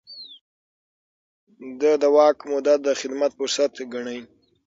[1.79, 4.17] ده د واک موده د خدمت فرصت ګاڼه.